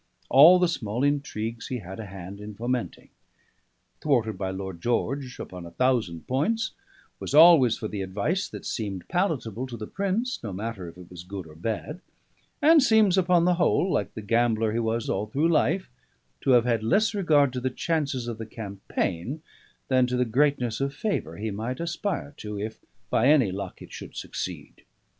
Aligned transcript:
All 0.31 0.57
the 0.57 0.67
small 0.67 1.03
intrigues 1.03 1.67
he 1.67 1.77
had 1.77 1.99
a 1.99 2.07
hand 2.07 2.41
in 2.41 2.55
fomenting; 2.55 3.09
thwarted 4.01 4.39
my 4.39 4.49
Lord 4.49 4.81
George 4.81 5.37
upon 5.39 5.63
a 5.63 5.69
thousand 5.69 6.25
points; 6.25 6.71
was 7.19 7.35
always 7.35 7.77
for 7.77 7.87
the 7.87 8.01
advice 8.01 8.49
that 8.49 8.65
seemed 8.65 9.07
palatable 9.09 9.67
to 9.67 9.77
the 9.77 9.85
Prince, 9.85 10.41
no 10.41 10.51
matter 10.53 10.87
if 10.89 10.97
it 10.97 11.11
was 11.11 11.21
good 11.21 11.45
or 11.45 11.53
bad; 11.53 12.01
and 12.63 12.81
seems 12.81 13.15
upon 13.15 13.45
the 13.45 13.53
whole 13.61 13.91
(like 13.93 14.15
the 14.15 14.23
gambler 14.23 14.71
he 14.71 14.79
was 14.79 15.07
all 15.07 15.27
through 15.27 15.49
life) 15.49 15.87
to 16.41 16.49
have 16.53 16.65
had 16.65 16.81
less 16.81 17.13
regard 17.13 17.53
to 17.53 17.59
the 17.61 17.69
chances 17.69 18.27
of 18.27 18.39
the 18.39 18.47
campaign 18.47 19.43
than 19.87 20.07
to 20.07 20.17
the 20.17 20.25
greatness 20.25 20.81
of 20.81 20.95
favour 20.95 21.37
he 21.37 21.51
might 21.51 21.79
aspire 21.79 22.33
to, 22.37 22.59
if, 22.59 22.79
by 23.11 23.27
any 23.27 23.51
luck, 23.51 23.83
it 23.83 23.93
should 23.93 24.15
succeed. 24.15 24.83